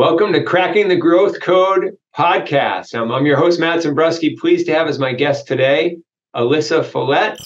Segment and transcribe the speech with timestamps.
[0.00, 2.94] Welcome to Cracking the Growth Code podcast.
[2.94, 4.34] Um, I'm your host, Matt Zimbrowski.
[4.38, 5.98] Pleased to have as my guest today,
[6.34, 7.38] Alyssa Follete,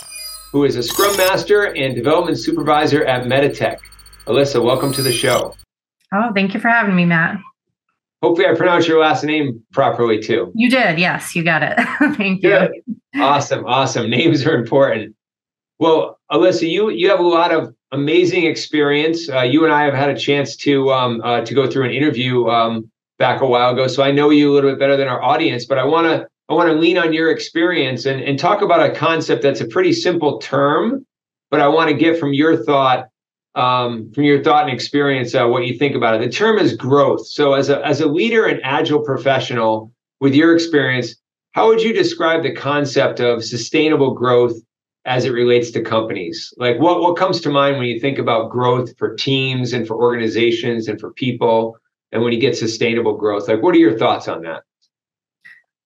[0.53, 3.78] who is a Scrum Master and Development Supervisor at Meditech.
[4.27, 5.53] Alyssa, welcome to the show.
[6.14, 7.40] Oh, thank you for having me, Matt.
[8.22, 10.53] Hopefully, I pronounced your last name properly too.
[10.55, 11.00] You did.
[11.00, 11.77] Yes, you got it.
[12.17, 12.68] thank you.
[13.17, 13.67] Awesome.
[13.67, 14.09] Awesome.
[14.09, 15.17] Names are important.
[15.81, 19.29] Well, Alyssa, you you have a lot of amazing experience.
[19.29, 21.92] Uh, you and I have had a chance to um, uh, to go through an
[21.92, 25.09] interview um, back a while ago, so I know you a little bit better than
[25.09, 25.64] our audience.
[25.64, 28.88] But I want to I want to lean on your experience and, and talk about
[28.88, 31.06] a concept that's a pretty simple term,
[31.51, 33.09] but I want to get from your thought
[33.54, 36.24] um, from your thought and experience uh, what you think about it.
[36.24, 37.26] The term is growth.
[37.26, 41.15] So as a as a leader and agile professional, with your experience,
[41.52, 44.54] how would you describe the concept of sustainable growth
[45.04, 46.52] as it relates to companies?
[46.56, 49.96] Like what, what comes to mind when you think about growth for teams and for
[49.96, 51.76] organizations and for people?
[52.12, 54.62] And when you get sustainable growth, like what are your thoughts on that?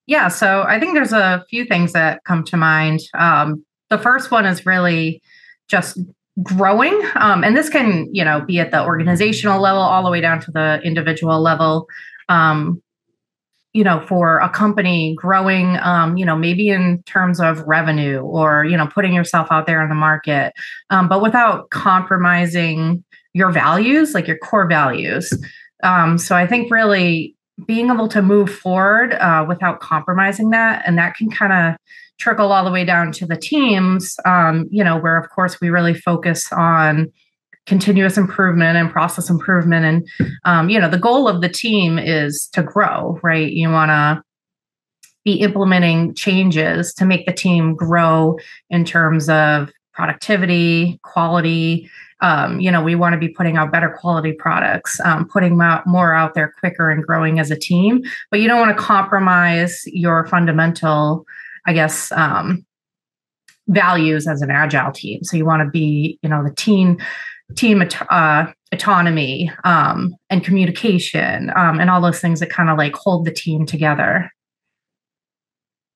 [0.07, 3.01] Yeah, so I think there's a few things that come to mind.
[3.15, 5.23] Um, the first one is really
[5.69, 5.99] just
[6.43, 10.21] growing um, and this can you know be at the organizational level all the way
[10.21, 11.87] down to the individual level
[12.29, 12.81] um,
[13.79, 18.65] you know for a company growing um, you know maybe in terms of revenue or
[18.65, 20.53] you know putting yourself out there in the market
[20.91, 25.33] um, but without compromising your values like your core values.
[25.85, 27.37] Um, so i think really
[27.69, 31.77] being able to move forward uh, without compromising that and that can kind of
[32.19, 35.71] trickle all the way down to the teams um, you know where of course we
[35.71, 37.13] really focus on
[37.69, 39.85] continuous improvement and process improvement.
[39.85, 43.53] And um, you know the goal of the team is to grow right?
[43.53, 44.23] You want to
[45.25, 48.39] be implementing changes to make the team grow
[48.71, 51.89] in terms of productivity quality.
[52.21, 56.15] Um, you know we want to be putting out better quality products um, putting more
[56.15, 58.03] out there quicker and growing as a team.
[58.31, 61.25] But you don't want to compromise your fundamental
[61.67, 62.65] i guess um,
[63.69, 65.23] values as an agile team.
[65.23, 66.99] So you want to be you know the team
[67.55, 72.95] team uh, autonomy um, and communication um, and all those things that kind of like
[72.95, 74.31] hold the team together.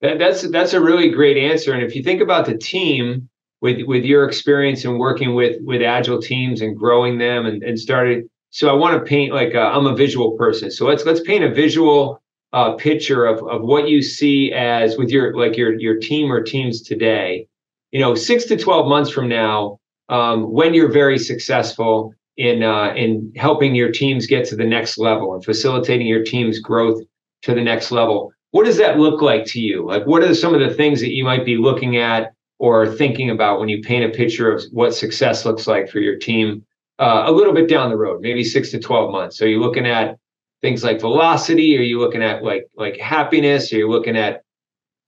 [0.00, 1.72] That, that's that's a really great answer.
[1.72, 3.28] And if you think about the team
[3.60, 7.78] with with your experience in working with with agile teams and growing them and, and
[7.78, 10.70] started, so I want to paint like i am a visual person.
[10.70, 12.20] So let's let's paint a visual
[12.52, 16.42] uh, picture of of what you see as with your like your your team or
[16.42, 17.46] teams today.
[17.92, 19.78] You know, six to twelve months from now,
[20.12, 24.98] um, when you're very successful in uh, in helping your teams get to the next
[24.98, 27.00] level and facilitating your team's growth
[27.42, 28.32] to the next level.
[28.50, 29.86] What does that look like to you?
[29.86, 33.30] Like, what are some of the things that you might be looking at or thinking
[33.30, 36.64] about when you paint a picture of what success looks like for your team
[36.98, 39.38] uh, a little bit down the road, maybe six to twelve months?
[39.38, 40.18] So, are you looking at
[40.60, 41.78] things like velocity?
[41.78, 43.72] Are you looking at like like happiness?
[43.72, 44.42] Are you looking at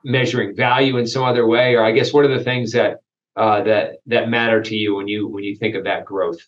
[0.02, 1.74] measuring value in some other way?
[1.74, 3.00] Or I guess what are the things that
[3.36, 6.38] uh, that that matter to you when you when you think of that growth?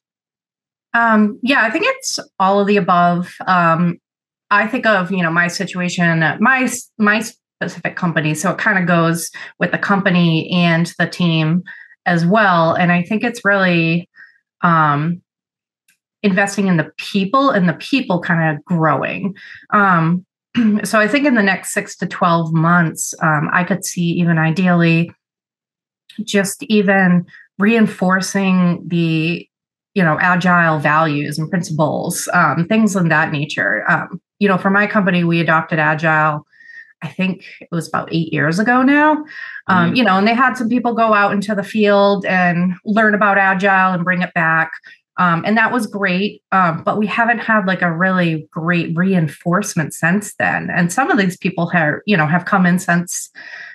[0.94, 3.34] Um, yeah, I think it's all of the above.
[3.47, 3.98] Um,
[4.50, 7.22] I think of you know my situation, my my
[7.60, 11.64] specific company, so it kind of goes with the company and the team
[12.06, 12.75] as well.
[12.75, 14.08] And I think it's really
[14.62, 15.20] um,
[16.22, 19.34] investing in the people and the people kind of growing.
[19.70, 20.25] Um,
[20.84, 24.38] so I think in the next six to twelve months, um, I could see even
[24.38, 25.10] ideally
[26.25, 27.27] just even
[27.59, 29.49] reinforcing the
[29.94, 33.84] you know agile values and principles um, things of that nature.
[33.91, 36.47] Um, you know for my company we adopted agile
[37.03, 39.12] i think it was about eight years ago now.
[39.69, 39.97] Um, mm-hmm.
[39.97, 43.38] you know and they had some people go out into the field and learn about
[43.38, 44.72] agile and bring it back.
[45.19, 49.94] Um, and that was great um, but we haven't had like a really great reinforcement
[49.94, 50.69] since then.
[50.71, 53.31] And some of these people have you know have come in since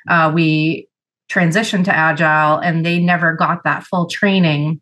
[0.08, 0.88] uh, we
[1.32, 4.82] transition to agile and they never got that full training.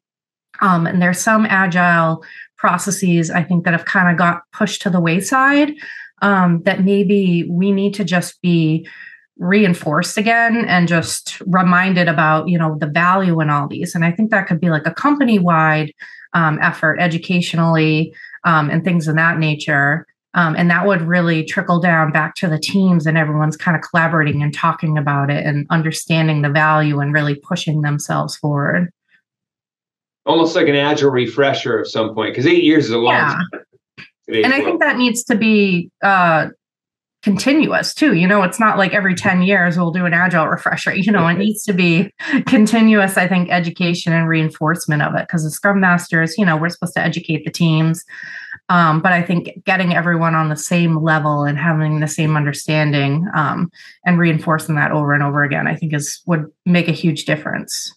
[0.61, 2.23] Um, and there's some agile
[2.59, 5.73] processes i think that have kind of got pushed to the wayside
[6.21, 8.85] um, that maybe we need to just be
[9.37, 13.95] reinforced again and just reminded about you know the value in all these.
[13.95, 15.93] And i think that could be like a company wide
[16.33, 18.13] um, effort educationally
[18.43, 20.05] um, and things of that nature
[20.35, 23.81] um, and that would really trickle down back to the teams and everyone's kind of
[23.81, 28.91] collaborating and talking about it and understanding the value and really pushing themselves forward.
[30.25, 33.33] Almost like an agile refresher at some point, because eight years is a long yeah.
[33.33, 33.65] time.
[34.43, 36.49] And I think that needs to be uh,
[37.23, 38.13] continuous too.
[38.13, 40.93] You know, it's not like every 10 years we'll do an agile refresher.
[40.93, 42.11] You know, it needs to be
[42.45, 45.21] continuous, I think, education and reinforcement of it.
[45.21, 48.05] Because the scrum masters, you know, we're supposed to educate the teams
[48.69, 53.27] Um, but I think getting everyone on the same level and having the same understanding
[53.33, 53.71] um,
[54.05, 57.93] and reinforcing that over and over again, I think is would make a huge difference.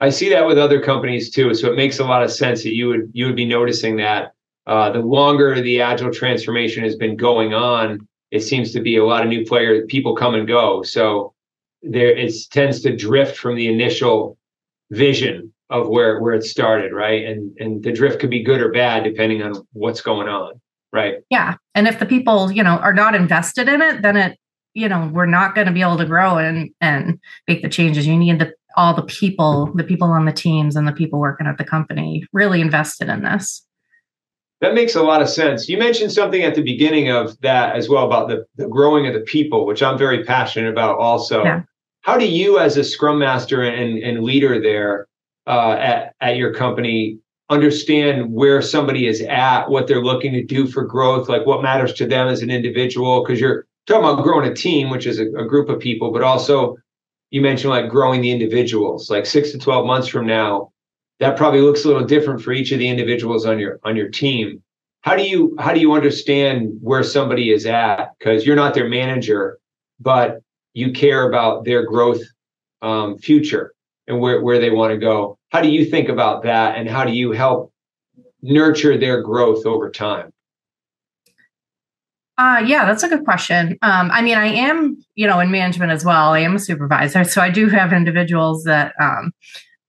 [0.00, 1.52] I see that with other companies too.
[1.52, 4.32] So it makes a lot of sense that you would you would be noticing that
[4.66, 9.04] uh, the longer the agile transformation has been going on, it seems to be a
[9.04, 10.82] lot of new players, people come and go.
[10.82, 11.34] So
[11.82, 14.38] there it tends to drift from the initial
[14.90, 17.24] vision of where where it started, right?
[17.24, 20.60] And and the drift could be good or bad depending on what's going on,
[20.92, 21.16] right?
[21.30, 21.54] Yeah.
[21.74, 24.38] And if the people, you know, are not invested in it, then it,
[24.74, 27.18] you know, we're not going to be able to grow and and
[27.48, 28.06] make the changes.
[28.06, 31.46] You need the all the people, the people on the teams and the people working
[31.46, 33.64] at the company really invested in this.
[34.60, 35.68] That makes a lot of sense.
[35.68, 39.14] You mentioned something at the beginning of that as well about the, the growing of
[39.14, 41.42] the people, which I'm very passionate about also.
[41.44, 41.62] Yeah.
[42.02, 45.08] How do you, as a scrum master and, and leader there
[45.46, 50.66] uh, at, at your company, understand where somebody is at, what they're looking to do
[50.66, 53.22] for growth, like what matters to them as an individual?
[53.22, 56.22] Because you're talking about growing a team, which is a, a group of people, but
[56.22, 56.76] also
[57.30, 60.72] you mentioned like growing the individuals, like six to 12 months from now,
[61.18, 64.08] that probably looks a little different for each of the individuals on your on your
[64.08, 64.62] team.
[65.02, 68.10] How do you how do you understand where somebody is at?
[68.18, 69.60] Because you're not their manager
[70.00, 70.40] but
[70.72, 72.22] you care about their growth
[72.82, 73.74] um, future
[74.10, 77.04] and where, where they want to go how do you think about that and how
[77.04, 77.72] do you help
[78.42, 80.32] nurture their growth over time
[82.38, 83.76] uh, yeah, that's a good question.
[83.82, 86.32] Um, I mean, I am, you know, in management as well.
[86.32, 89.34] I am a supervisor, so I do have individuals that um,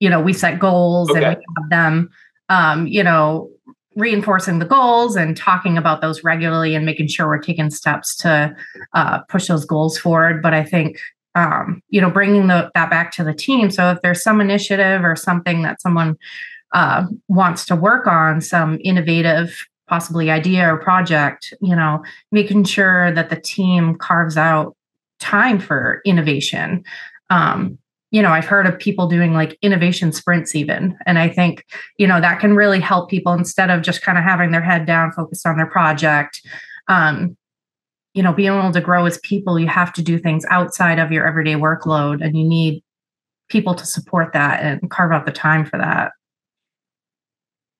[0.02, 1.24] you know we set goals okay.
[1.24, 2.10] and we have them
[2.50, 3.50] um, you know
[3.96, 8.54] reinforcing the goals and talking about those regularly and making sure we're taking steps to
[8.94, 10.98] uh, push those goals forward but i think
[11.36, 15.04] um, you know bringing the, that back to the team so if there's some initiative
[15.04, 16.18] or something that someone
[16.74, 23.12] uh, wants to work on some innovative possibly idea or project you know making sure
[23.12, 24.76] that the team carves out
[25.20, 26.84] time for innovation
[27.30, 27.78] um,
[28.12, 30.98] you know, I've heard of people doing like innovation sprints even.
[31.06, 31.66] And I think,
[31.98, 34.86] you know, that can really help people instead of just kind of having their head
[34.86, 36.42] down, focused on their project.
[36.90, 37.38] Um,
[38.14, 41.12] you know, being able to grow as people, you have to do things outside of
[41.12, 42.84] your everyday workload and you need
[43.50, 46.12] people to support that and carve out the time for that.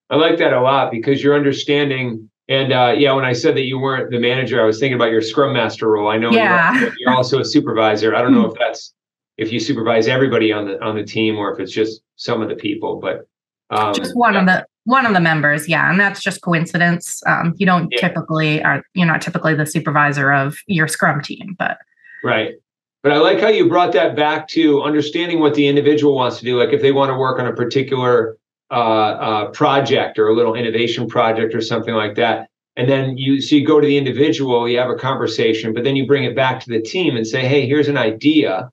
[0.10, 2.30] I like that a lot because you're understanding.
[2.50, 5.12] And uh, yeah, when I said that you weren't the manager, I was thinking about
[5.12, 6.10] your scrum master role.
[6.10, 6.80] I know yeah.
[6.80, 8.16] you're, you're also a supervisor.
[8.16, 8.94] I don't know if that's
[9.42, 12.50] if you supervise everybody on the on the team or if it's just some of
[12.50, 13.28] the people but
[13.72, 14.40] um, just one yeah.
[14.42, 17.22] of the one of the members yeah and that's just coincidence.
[17.26, 18.00] Um, you don't yeah.
[18.00, 21.78] typically are you're not typically the supervisor of your scrum team but
[22.24, 22.56] right.
[23.04, 26.46] But i like how you brought that back to understanding what the individual wants to
[26.46, 28.38] do like if they want to work on a particular
[28.72, 32.48] uh, uh, project or a little innovation project or something like that.
[32.78, 35.98] And then you so you go to the individual you have a conversation but then
[35.98, 38.70] you bring it back to the team and say hey here's an idea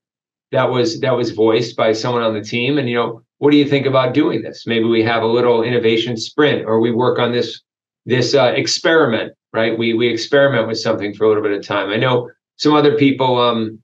[0.52, 3.56] that was that was voiced by someone on the team and you know what do
[3.56, 4.66] you think about doing this?
[4.66, 7.62] Maybe we have a little innovation sprint or we work on this
[8.06, 9.78] this uh, experiment right?
[9.78, 11.90] We we experiment with something for a little bit of time.
[11.90, 13.82] I know some other people um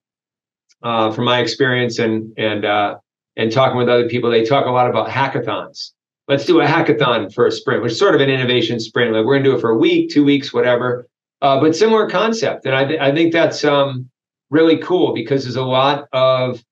[0.82, 2.96] uh, from my experience and and uh
[3.36, 5.90] and talking with other people they talk a lot about hackathons.
[6.28, 9.12] Let's do a hackathon for a sprint which is sort of an innovation sprint.
[9.12, 11.08] Like we're going to do it for a week two weeks whatever.
[11.42, 14.08] Uh, but similar concept and i, th- I think that's um
[14.50, 16.62] really cool because there's a lot of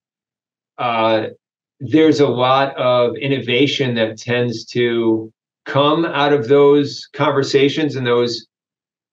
[0.79, 1.27] uh,
[1.83, 5.33] there's a lot of innovation that tends to
[5.65, 8.47] come out of those conversations and those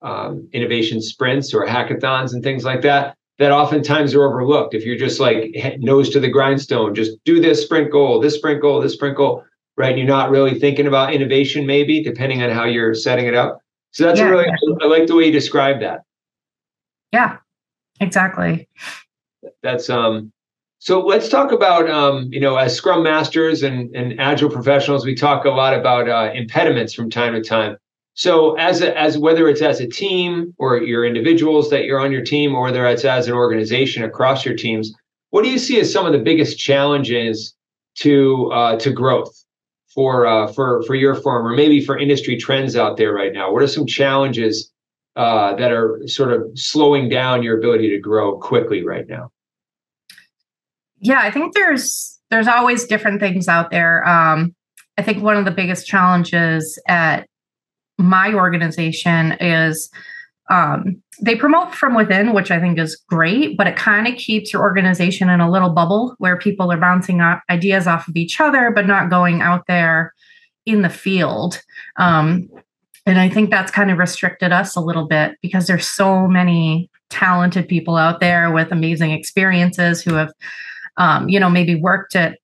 [0.02, 4.74] um, innovation sprints or hackathons and things like that that oftentimes are overlooked.
[4.74, 8.62] If you're just like nose to the grindstone just do this sprint goal this sprint
[8.62, 9.44] goal this sprint goal
[9.76, 9.96] right?
[9.96, 13.60] You're not really thinking about innovation maybe depending on how you're setting it up.
[13.92, 14.46] So that's yeah, really
[14.80, 16.02] i like the way you describe that.
[17.12, 17.38] Yeah
[18.00, 18.68] Exactly.
[19.62, 20.32] That's um
[20.82, 25.14] so let's talk about um, you know, as scrum masters and, and agile professionals, we
[25.14, 27.76] talk a lot about uh, impediments from time to time.
[28.14, 32.10] So as a, as whether it's as a team or your individuals that you're on
[32.10, 34.90] your team, or whether it's as an organization across your teams,
[35.28, 37.54] what do you see as some of the biggest challenges
[37.96, 39.34] to uh, to growth
[39.94, 43.52] for uh, for for your firm, or maybe for industry trends out there right now?
[43.52, 44.72] What are some challenges
[45.14, 49.30] uh, that are sort of slowing down your ability to grow quickly right now?
[51.00, 54.06] Yeah, I think there's there's always different things out there.
[54.06, 54.54] Um,
[54.96, 57.26] I think one of the biggest challenges at
[57.98, 59.90] my organization is
[60.50, 64.52] um, they promote from within, which I think is great, but it kind of keeps
[64.52, 68.70] your organization in a little bubble where people are bouncing ideas off of each other,
[68.70, 70.12] but not going out there
[70.66, 71.62] in the field.
[71.96, 72.48] Um,
[73.06, 76.90] and I think that's kind of restricted us a little bit because there's so many
[77.10, 80.32] talented people out there with amazing experiences who have,
[80.96, 82.38] um, you know, maybe worked at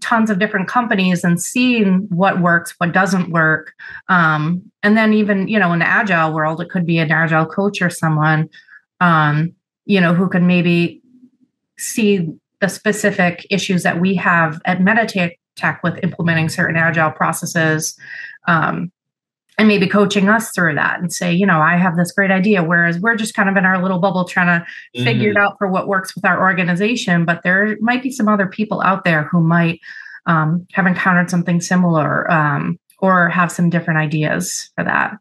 [0.00, 3.72] tons of different companies and seen what works, what doesn't work.
[4.08, 7.46] Um, and then even, you know, in the agile world, it could be an agile
[7.46, 8.48] coach or someone,
[9.00, 9.52] um,
[9.86, 11.02] you know, who could maybe
[11.76, 12.28] see
[12.60, 15.32] the specific issues that we have at Meditech
[15.82, 17.98] with implementing certain agile processes
[18.46, 18.92] um,
[19.60, 22.64] and maybe coaching us through that and say, you know, I have this great idea.
[22.64, 25.04] Whereas we're just kind of in our little bubble trying to mm-hmm.
[25.04, 25.44] figure it mm-hmm.
[25.44, 27.26] out for what works with our organization.
[27.26, 29.78] But there might be some other people out there who might
[30.24, 35.18] um, have encountered something similar um, or have some different ideas for that.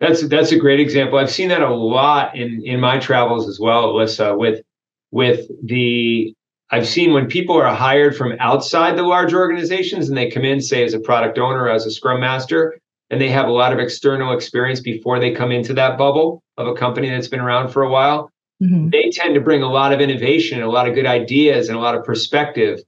[0.00, 1.18] That's that's a great example.
[1.18, 4.38] I've seen that a lot in in my travels as well, Alyssa.
[4.38, 4.62] With
[5.10, 6.34] with the
[6.70, 10.60] I've seen when people are hired from outside the large organizations and they come in,
[10.60, 12.78] say, as a product owner, as a scrum master,
[13.10, 16.66] and they have a lot of external experience before they come into that bubble of
[16.66, 18.30] a company that's been around for a while,
[18.62, 18.88] mm-hmm.
[18.90, 21.80] they tend to bring a lot of innovation, a lot of good ideas, and a
[21.80, 22.80] lot of perspective.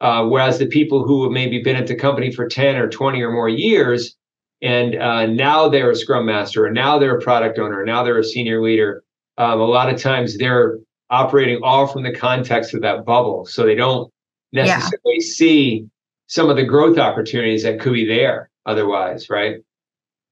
[0.00, 3.20] Uh, whereas the people who have maybe been at the company for 10 or 20
[3.20, 4.16] or more years,
[4.62, 8.02] and uh, now they're a scrum master, or now they're a product owner, or now
[8.02, 9.02] they're a senior leader,
[9.36, 10.78] um, a lot of times they're
[11.10, 13.46] operating all from the context of that bubble.
[13.46, 14.12] So they don't
[14.52, 15.26] necessarily yeah.
[15.26, 15.86] see
[16.26, 19.56] some of the growth opportunities that could be there otherwise, right?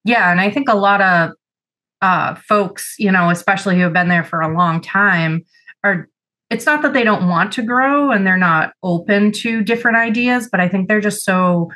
[0.05, 0.31] Yeah.
[0.31, 1.33] And I think a lot of
[2.03, 5.45] uh, folks, you know, especially who have been there for a long time,
[5.83, 6.09] are
[6.51, 10.49] it's not that they don't want to grow and they're not open to different ideas,
[10.51, 11.71] but I think they're just so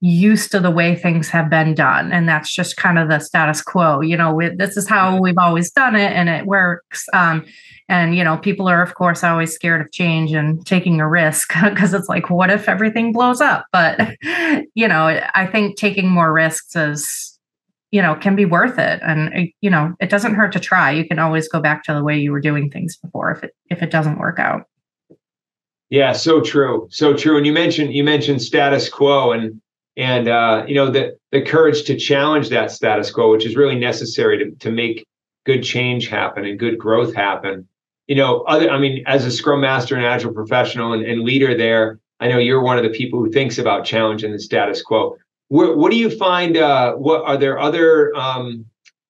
[0.00, 3.62] used to the way things have been done and that's just kind of the status
[3.62, 7.44] quo you know we, this is how we've always done it and it works um,
[7.92, 11.52] and you know people are of course always scared of change and taking a risk
[11.62, 13.66] because it's like what if everything blows up?
[13.70, 14.16] But
[14.74, 17.38] you know i think taking more risks is
[17.90, 19.00] you know can be worth it.
[19.02, 20.90] And uh, you know it doesn't hurt to try.
[20.90, 23.54] You can always go back to the way you were doing things before if it
[23.70, 24.62] if it doesn't work out.
[25.90, 26.88] Yeah so true.
[26.90, 27.36] So true.
[27.36, 29.60] And you mentioned you mentioned status quo and
[29.98, 33.78] and uh, you know the the courage to challenge that status quo, which is really
[33.78, 35.06] necessary to to make
[35.44, 37.68] good change happen and good growth happen.
[38.06, 41.56] You know, other I mean, as a Scrum Master and Agile professional and, and leader
[41.56, 45.16] there, I know you're one of the people who thinks about challenging the status quo.
[45.48, 46.56] What, what do you find?
[46.56, 48.64] Uh, what are there other um,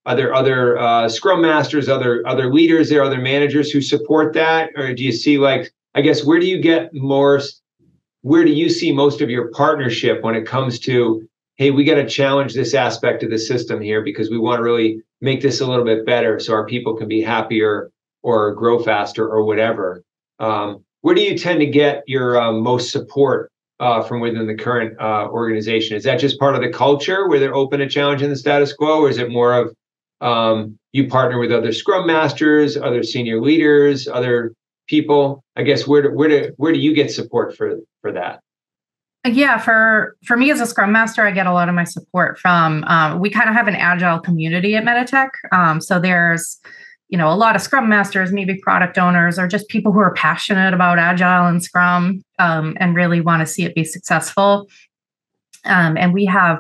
[0.05, 4.71] are there other uh, Scrum Masters, other other leaders there, other managers who support that,
[4.77, 7.41] or do you see like I guess where do you get more
[8.23, 11.97] where do you see most of your partnership when it comes to hey we got
[11.97, 15.61] to challenge this aspect of the system here because we want to really make this
[15.61, 17.91] a little bit better so our people can be happier
[18.23, 20.03] or grow faster or whatever.
[20.39, 23.51] Um, where do you tend to get your um, most support
[23.81, 25.97] uh, from within the current uh, organization?
[25.97, 29.01] Is that just part of the culture where they're open to challenging the status quo
[29.01, 29.75] or is it more of
[30.21, 34.55] um, you partner with other scrum masters other senior leaders other
[34.87, 35.43] people?
[35.57, 38.41] I guess where do, where do where do you get support for for that?
[39.27, 42.41] Yeah for for me as a scrum master i get a lot of my support
[42.41, 45.31] from um, we kind of have an agile community at meditech.
[45.53, 46.61] Um, so there's
[47.13, 50.15] you know a lot of scrum masters maybe product owners or just people who are
[50.15, 54.69] passionate about agile and scrum um, and really want to see it be successful
[55.65, 56.59] um, and we have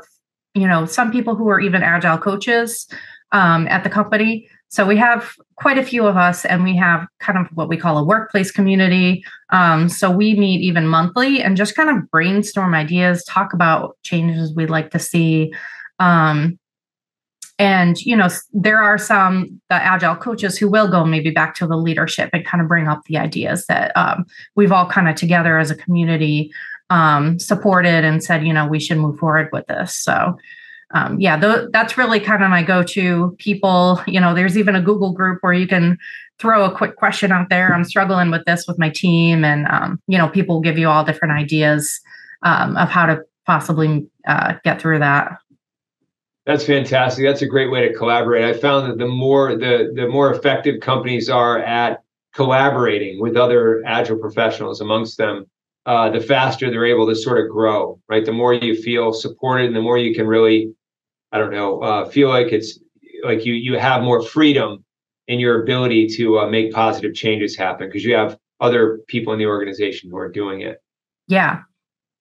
[0.55, 2.87] you know some people who are even agile coaches
[3.33, 7.07] um, at the company so we have quite a few of us, and we have
[7.21, 9.23] kind of what we call a workplace community.
[9.51, 14.55] Um, so we meet even monthly and just kind of brainstorm ideas, talk about changes
[14.55, 15.53] we'd like to see.
[15.99, 16.59] Um,
[17.63, 21.67] and you know, there are some the agile coaches who will go maybe back to
[21.67, 24.27] the leadership and kind of bring up the ideas that um,
[24.57, 26.51] we've all kind of together as a community
[26.91, 29.95] um, supported and said, you know, we should move forward with this.
[29.95, 30.37] So
[30.91, 34.03] um, yeah, th- that's really kind of my go-to people.
[34.09, 35.99] You know, there's even a Google group where you can
[36.41, 37.73] throw a quick question out there.
[37.73, 41.05] I'm struggling with this with my team, and um, you know, people give you all
[41.05, 42.01] different ideas
[42.43, 45.39] um, of how to possibly uh, get through that.
[46.45, 47.25] That's fantastic.
[47.25, 48.45] That's a great way to collaborate.
[48.45, 52.03] I found that the more the the more effective companies are at
[52.35, 55.47] collaborating with other agile professionals amongst them,
[55.87, 58.01] uh, the faster they're able to sort of grow.
[58.09, 60.75] Right, the more you feel supported, and the more you can really
[61.31, 62.79] I don't know, uh, feel like it's
[63.25, 64.85] like you you have more freedom
[65.29, 69.39] in your ability to uh, make positive changes happen because you have other people in
[69.39, 70.83] the organization who are doing it.
[71.29, 71.63] Yeah.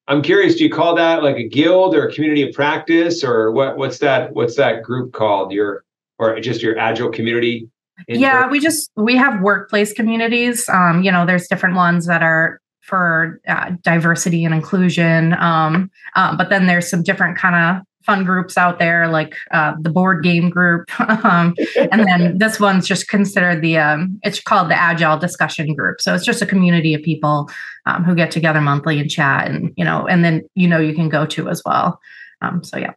[0.07, 3.51] I'm curious, do you call that like a guild or a community of practice or
[3.51, 5.51] what what's that what's that group called?
[5.51, 5.83] Your
[6.17, 7.69] or just your agile community?
[8.07, 10.67] Yeah, we just we have workplace communities.
[10.69, 15.33] Um, you know, there's different ones that are for uh, diversity and inclusion.
[15.33, 19.73] Um, uh, but then there's some different kind of fun groups out there like uh,
[19.79, 20.89] the board game group.
[21.23, 21.55] Um,
[21.91, 26.01] and then this one's just considered the um, it's called the agile discussion group.
[26.01, 27.49] So it's just a community of people
[27.85, 30.95] um, who get together monthly and chat and you know and then you know you
[30.95, 31.99] can go to as well.
[32.41, 32.93] Um, so yeah.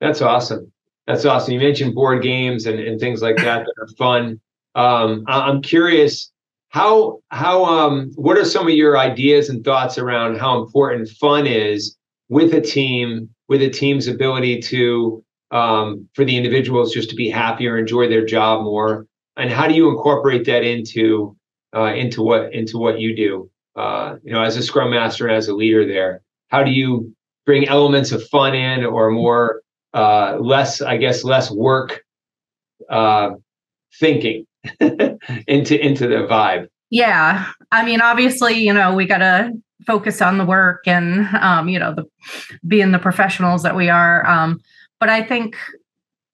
[0.00, 0.72] That's awesome.
[1.06, 1.52] That's awesome.
[1.52, 4.40] You mentioned board games and, and things like that that are fun.
[4.74, 6.30] Um, i'm curious
[6.68, 11.46] how how um what are some of your ideas and thoughts around how important fun
[11.46, 11.96] is
[12.28, 17.30] with a team with a team's ability to um, for the individuals just to be
[17.30, 19.06] happier, enjoy their job more,
[19.36, 21.36] and how do you incorporate that into
[21.74, 23.50] uh, into what into what you do?
[23.76, 27.14] Uh, you know, as a scrum master, and as a leader, there, how do you
[27.44, 29.62] bring elements of fun in, or more
[29.94, 32.02] uh, less, I guess, less work
[32.90, 33.30] uh,
[34.00, 34.46] thinking
[34.80, 36.68] into into the vibe?
[36.90, 39.22] Yeah, I mean, obviously, you know, we got
[39.84, 42.04] focus on the work and um, you know the
[42.66, 44.26] being the professionals that we are.
[44.26, 44.60] Um,
[44.98, 45.56] but i think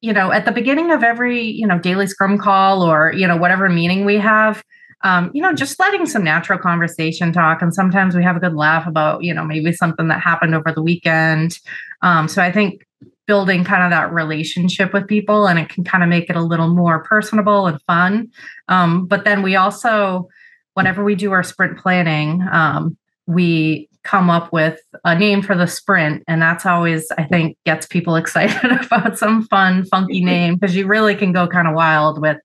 [0.01, 3.37] you know at the beginning of every you know daily scrum call or you know
[3.37, 4.63] whatever meeting we have
[5.05, 7.61] um, you know just letting some natural conversation talk.
[7.61, 10.73] And sometimes we have a good laugh about you know maybe something that happened over
[10.73, 11.59] the weekend.
[12.03, 12.87] Um, so i think
[13.27, 16.41] building kind of that relationship with people and it can kind of make it a
[16.41, 18.29] little more personable and fun.
[18.69, 20.29] Um, but then we also
[20.75, 25.67] whenever we do our sprint planning um, we come up with a name for the
[25.67, 30.75] sprint and that's always i think gets people excited about some fun funky name because
[30.75, 32.39] you really can go kind of wild with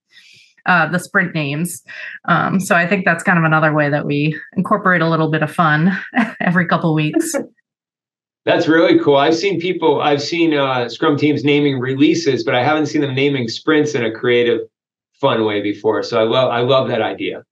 [0.66, 1.82] uh, the sprint names.
[2.26, 5.42] Um, so i think that's kind of another way that we incorporate a little bit
[5.42, 5.98] of fun
[6.40, 7.34] every couple weeks.
[8.44, 9.16] That's really cool.
[9.16, 13.14] I've seen people i've seen uh, scrum teams naming releases but i haven't seen them
[13.14, 14.60] naming sprints in a creative
[15.14, 16.02] fun way before.
[16.02, 17.44] So i love i love that idea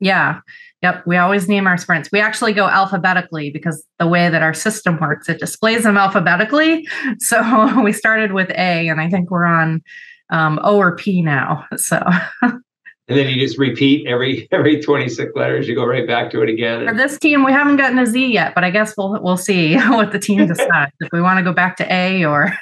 [0.00, 0.40] yeah
[0.84, 2.10] Yep, we always name our sprints.
[2.12, 6.86] We actually go alphabetically because the way that our system works, it displays them alphabetically.
[7.20, 9.82] So we started with A, and I think we're on
[10.28, 11.64] um, O or P now.
[11.76, 12.02] So.
[12.42, 12.62] and
[13.08, 15.66] then you just repeat every every 26 letters.
[15.66, 16.86] You go right back to it again.
[16.86, 19.76] For this team, we haven't gotten a Z yet, but I guess we'll we'll see
[19.88, 22.52] what the team decides if we want to go back to A or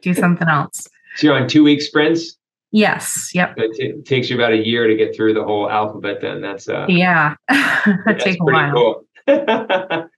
[0.00, 0.86] do something else.
[1.16, 2.38] So you're on two week sprints.
[2.72, 3.30] Yes.
[3.34, 3.54] Yep.
[3.56, 6.20] It, t- takes you about a year to get through the whole alphabet.
[6.20, 8.72] Then that's uh, yeah, it takes a while.
[8.72, 9.04] Cool.
[9.26, 10.08] well,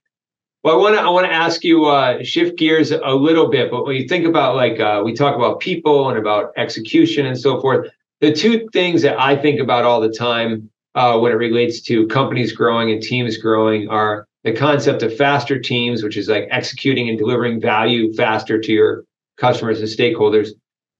[0.65, 3.85] I want to I want to ask you uh, shift gears a little bit, but
[3.85, 7.59] when you think about like uh, we talk about people and about execution and so
[7.59, 7.89] forth,
[8.21, 12.05] the two things that I think about all the time uh, when it relates to
[12.07, 17.09] companies growing and teams growing are the concept of faster teams, which is like executing
[17.09, 19.05] and delivering value faster to your
[19.37, 20.49] customers and stakeholders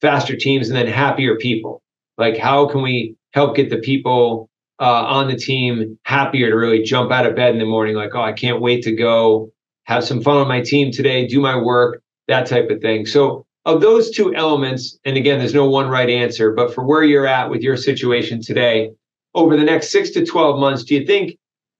[0.03, 1.81] faster teams and then happier people.
[2.17, 6.83] Like how can we help get the people uh, on the team happier to really
[6.83, 7.95] jump out of bed in the morning?
[7.95, 9.51] Like oh i can't wait to go
[9.85, 13.05] have some fun on my team today do my work that type of thing.
[13.05, 17.03] So of those two elements and again there's no one right answer but for where
[17.03, 18.91] you're at with your situation today
[19.35, 21.37] over the next six to 12 months do you think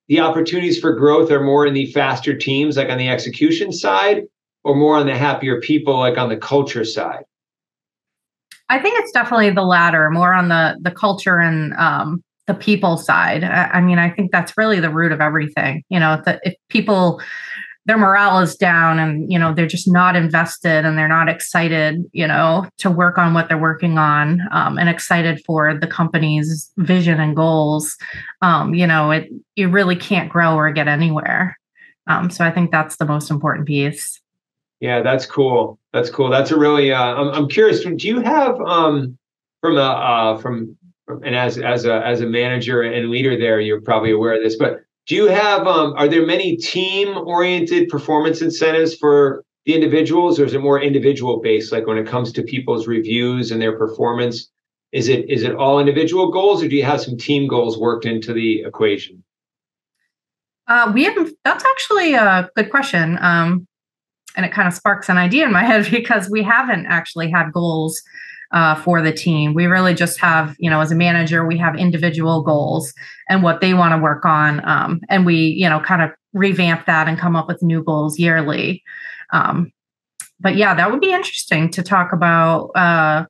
[0.07, 4.23] the opportunities for growth are more in the faster teams like on the execution side
[4.63, 7.25] or more on the happier people like on the culture side
[8.73, 12.97] I think it's definitely the latter, more on the the culture and um, the people
[12.97, 13.43] side.
[13.43, 15.83] I, I, mean, I think that's really the root of everything.
[15.89, 17.21] You know, if, if people
[17.85, 22.03] their morale is down and you know they're just not invested and they're not excited
[22.13, 26.71] you know to work on what they're working on um, and excited for the company's
[26.77, 27.97] vision and goals
[28.41, 31.59] um, you know it you really can't grow or get anywhere
[32.07, 34.21] um, so i think that's the most important piece
[34.83, 35.79] yeah, that's cool.
[35.93, 36.29] That's cool.
[36.29, 36.91] That's a really.
[36.91, 37.85] Uh, I'm, I'm curious.
[37.85, 39.17] Do you have um,
[39.61, 40.75] from a uh, from
[41.07, 44.57] and as as a as a manager and leader there, you're probably aware of this,
[44.57, 50.37] but do you have um, are there many team oriented performance incentives for the individuals,
[50.37, 51.71] or is it more individual based?
[51.71, 54.51] Like when it comes to people's reviews and their performance,
[54.91, 58.03] is it is it all individual goals, or do you have some team goals worked
[58.03, 59.23] into the equation?
[60.67, 61.31] Uh, we have.
[61.45, 63.17] That's actually a good question.
[63.21, 63.65] Um,
[64.35, 67.51] and it kind of sparks an idea in my head because we haven't actually had
[67.51, 68.01] goals
[68.51, 69.53] uh, for the team.
[69.53, 72.93] We really just have, you know, as a manager, we have individual goals
[73.27, 76.85] and what they want to work on, um, and we, you know, kind of revamp
[76.85, 78.83] that and come up with new goals yearly.
[79.31, 79.71] Um,
[80.39, 83.25] but yeah, that would be interesting to talk about uh,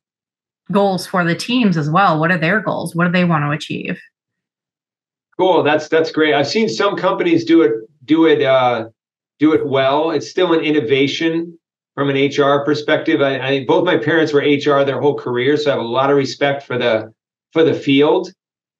[0.72, 2.18] goals for the teams as well.
[2.18, 2.94] What are their goals?
[2.94, 4.00] What do they want to achieve?
[5.38, 5.62] Cool.
[5.62, 6.34] That's that's great.
[6.34, 7.72] I've seen some companies do it
[8.04, 8.88] do it uh,
[9.38, 10.10] do it well.
[10.10, 11.58] It's still an innovation
[11.94, 13.20] from an HR perspective.
[13.20, 16.10] I, I both my parents were HR their whole career, so I have a lot
[16.10, 17.12] of respect for the
[17.52, 18.32] for the field.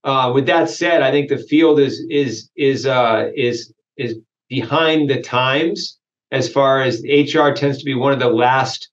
[0.02, 4.16] Uh, with that said, I think the field is is is uh, is is
[4.48, 5.98] behind the times
[6.30, 8.90] as far as HR tends to be one of the last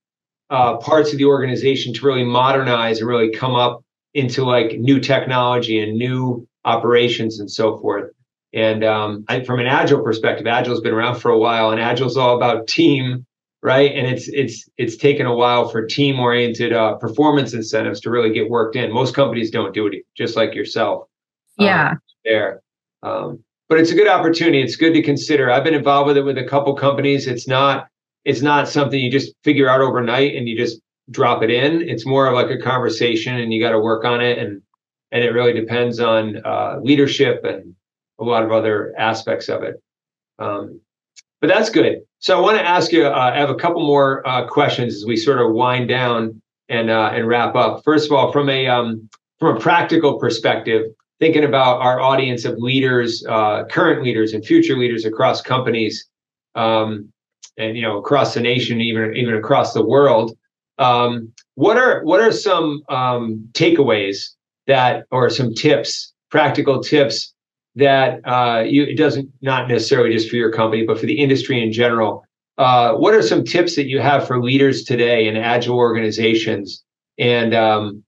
[0.50, 5.00] uh, parts of the organization to really modernize and really come up into like new
[5.00, 8.12] technology and new operations and so forth.
[8.54, 12.18] And um, I, from an agile perspective, agile's been around for a while, and agile's
[12.18, 13.26] all about team,
[13.64, 13.92] right?
[13.96, 18.34] And it's it's it's taken a while for team oriented uh, performance incentives to really
[18.34, 18.92] get worked in.
[18.92, 21.08] Most companies don't do it, just like yourself.
[21.58, 21.92] Yeah.
[21.92, 22.62] Um, there.
[23.04, 24.62] Um, but it's a good opportunity.
[24.62, 25.50] It's good to consider.
[25.50, 27.28] I've been involved with it with a couple companies.
[27.28, 27.88] It's not
[28.26, 31.82] it's not something you just figure out overnight and you just drop it in.
[31.82, 34.62] It's more of like a conversation, and you got to work on it, and
[35.12, 37.76] and it really depends on uh, leadership and
[38.22, 39.82] a lot of other aspects of it.
[40.40, 40.80] Um,
[41.42, 42.02] but that's good.
[42.20, 43.08] So I want to ask you.
[43.08, 46.90] Uh, I have a couple more uh, questions as we sort of wind down and
[46.90, 47.84] uh, and wrap up.
[47.84, 50.86] First of all, from a um, from a practical perspective,
[51.20, 56.08] thinking about our audience of leaders, uh, current leaders and future leaders across companies,
[56.54, 57.12] um,
[57.58, 60.38] and you know across the nation, even even across the world.
[60.78, 64.30] Um, what are what are some um, takeaways
[64.68, 67.34] that, or some tips, practical tips
[67.76, 71.62] that uh, you it doesn't not necessarily just for your company, but for the industry
[71.64, 72.26] in general.
[72.58, 76.84] Uh, what are some tips that you have for leaders today in agile organizations
[77.18, 78.04] and um,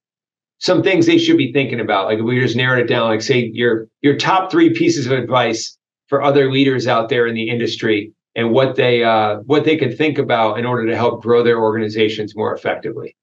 [0.59, 2.05] some things they should be thinking about.
[2.05, 5.11] Like if we just narrowed it down, like say your your top three pieces of
[5.11, 9.77] advice for other leaders out there in the industry and what they uh, what they
[9.77, 13.15] could think about in order to help grow their organizations more effectively.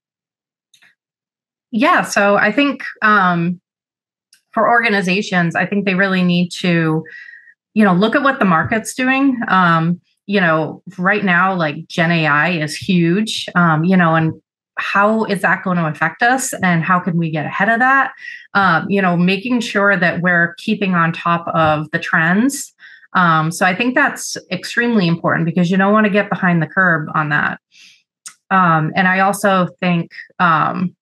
[1.70, 3.61] Yeah, so I think um,
[4.53, 7.05] for organizations, I think they really need to,
[7.75, 9.39] you know, look at what the market's doing.
[9.49, 13.49] Um, you know, right now, like Gen AI is huge.
[13.55, 14.41] Um, you know, and
[14.81, 18.13] how is that going to affect us and how can we get ahead of that
[18.55, 22.73] um, you know making sure that we're keeping on top of the trends
[23.13, 26.67] um, so i think that's extremely important because you don't want to get behind the
[26.67, 27.61] curb on that
[28.51, 30.97] um, and i also think um,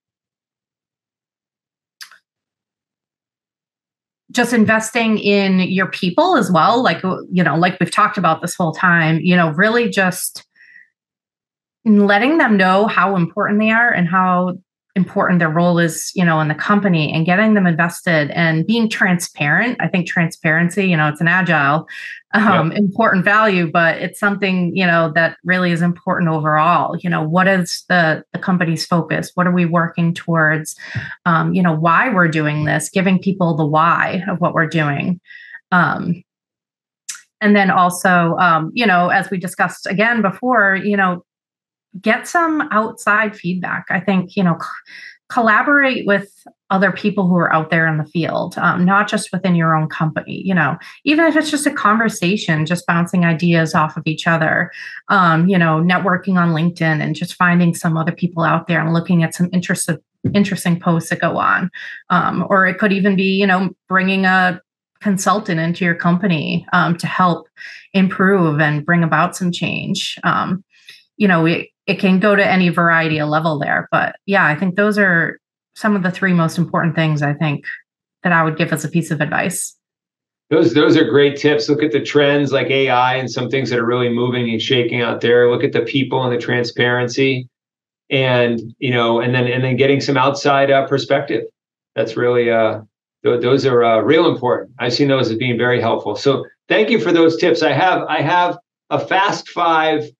[4.39, 6.81] just investing in your people as well.
[6.81, 10.47] Like you know like we've talked about this whole time you know really just
[11.85, 14.57] letting them know how important they are and how
[14.97, 18.89] important their role is you know in the company and getting them invested and being
[18.89, 19.77] transparent.
[19.81, 21.87] I think transparency you know it's an agile
[22.35, 22.79] um, yep.
[22.79, 26.97] important value but it's something you know that really is important overall.
[26.99, 29.31] You know what is the the company's focus?
[29.35, 30.77] What are we working towards?
[31.27, 35.21] Um, you know why we're doing this giving people the why of what we're doing.
[35.71, 36.25] Um,
[37.41, 41.25] and then also um, you know as we discussed again before you know
[42.01, 43.87] get some outside feedback.
[43.91, 44.59] I think, you know,
[45.29, 46.33] collaborate with
[46.71, 49.89] other people who are out there in the field, um, not just within your own
[49.89, 50.43] company.
[50.45, 54.71] You know, even if it's just a conversation, just bouncing ideas off of each other,
[55.09, 58.93] um, you know, networking on LinkedIn and just finding some other people out there and
[58.93, 59.99] looking at some interesting
[60.35, 61.71] interesting posts that go on
[62.11, 64.61] um, or it could even be you know bringing a
[65.01, 67.47] consultant into your company um, to help
[67.93, 70.65] improve and bring about some change um,
[71.17, 73.89] you know we it can go to any variety of level there.
[73.91, 75.39] But yeah, I think those are
[75.75, 77.65] some of the three most important things I think
[78.23, 79.75] that I would give as a piece of advice.
[80.51, 81.69] Those those are great tips.
[81.69, 85.01] Look at the trends like AI and some things that are really moving and shaking
[85.03, 85.51] out there.
[85.51, 87.49] Look at the people and the transparency,
[88.11, 91.45] and you know, and then and then getting some outside uh, perspective.
[91.95, 92.81] That's really uh,
[93.25, 94.73] th- those are uh, real important.
[94.79, 96.17] I've seen those as being very helpful.
[96.17, 97.63] So thank you for those tips.
[97.63, 100.11] I have I have a fast five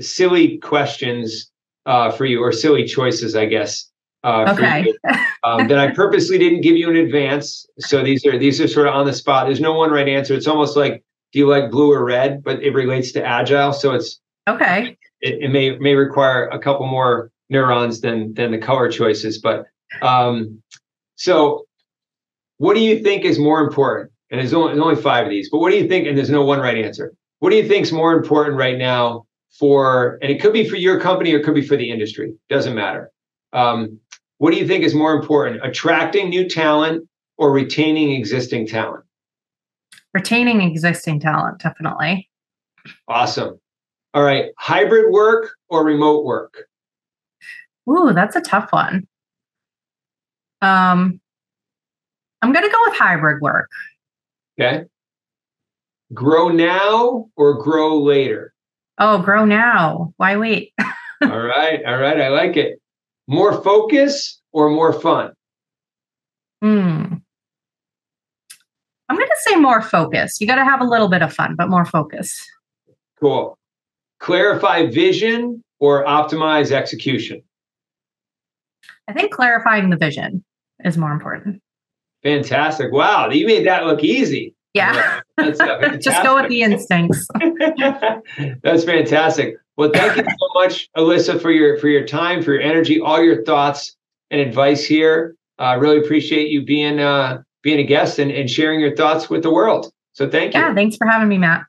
[0.00, 1.50] silly questions
[1.86, 3.90] uh, for you, or silly choices, I guess.
[4.22, 4.92] Uh, okay.
[5.44, 7.66] um, that I purposely didn't give you in advance.
[7.78, 9.46] So these are these are sort of on the spot.
[9.46, 10.34] There's no one right answer.
[10.34, 13.72] It's almost like do you like blue or red, but it relates to agile.
[13.72, 14.96] So it's okay.
[15.20, 19.66] It, it may may require a couple more neurons than than the color choices, but
[20.00, 20.62] um,
[21.16, 21.66] so
[22.58, 24.10] what do you think is more important?
[24.30, 26.06] And there's only, there's only five of these, but what do you think?
[26.06, 27.12] And there's no one right answer.
[27.40, 29.26] What do you think is more important right now
[29.58, 32.34] for, and it could be for your company or it could be for the industry,
[32.48, 33.10] doesn't matter.
[33.52, 33.98] Um,
[34.38, 39.04] what do you think is more important, attracting new talent or retaining existing talent?
[40.12, 42.28] Retaining existing talent, definitely.
[43.08, 43.58] Awesome.
[44.12, 46.68] All right, hybrid work or remote work?
[47.88, 49.06] Ooh, that's a tough one.
[50.62, 51.20] Um,
[52.42, 53.70] I'm going to go with hybrid work.
[54.58, 54.84] Okay.
[56.12, 58.53] Grow now or grow later?
[58.98, 60.12] Oh, grow now.
[60.16, 60.72] Why wait?
[61.22, 61.84] all right.
[61.84, 62.20] All right.
[62.20, 62.80] I like it.
[63.26, 65.32] More focus or more fun?
[66.62, 67.14] Hmm.
[69.08, 70.40] I'm going to say more focus.
[70.40, 72.40] You got to have a little bit of fun, but more focus.
[73.20, 73.58] Cool.
[74.20, 77.42] Clarify vision or optimize execution?
[79.08, 80.44] I think clarifying the vision
[80.84, 81.60] is more important.
[82.22, 82.90] Fantastic.
[82.90, 84.53] Wow, you made that look easy.
[84.74, 85.20] Yeah.
[85.38, 85.50] uh,
[85.98, 87.26] Just go with the instincts.
[88.62, 89.56] That's fantastic.
[89.76, 93.22] Well, thank you so much, Alyssa, for your for your time, for your energy, all
[93.22, 93.96] your thoughts
[94.30, 95.36] and advice here.
[95.58, 99.30] I uh, really appreciate you being uh, being a guest and, and sharing your thoughts
[99.30, 99.92] with the world.
[100.12, 100.60] So thank you.
[100.60, 101.64] Yeah, thanks for having me, Matt.